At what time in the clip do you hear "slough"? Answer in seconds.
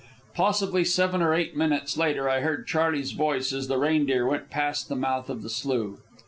5.51-5.99